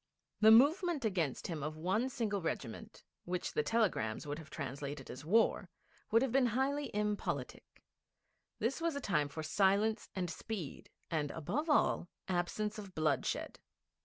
The 0.39 0.49
movement 0.49 1.05
against 1.05 1.45
him 1.45 1.61
of 1.61 1.77
one 1.77 2.09
single 2.09 2.41
regiment 2.41 3.03
which 3.25 3.53
the 3.53 3.61
telegrams 3.61 4.25
would 4.25 4.39
have 4.39 4.49
translated 4.49 5.11
as 5.11 5.23
war 5.23 5.69
would 6.09 6.23
have 6.23 6.31
been 6.31 6.47
highly 6.47 6.89
impolitic. 6.95 7.83
This 8.57 8.81
was 8.81 8.95
a 8.95 8.99
time 8.99 9.27
for 9.29 9.43
silence 9.43 10.09
and 10.15 10.27
speed, 10.27 10.89
and, 11.11 11.29
above 11.29 11.69
all, 11.69 12.07
absence 12.27 12.79
of 12.79 12.95
bloodshed. 12.95 13.59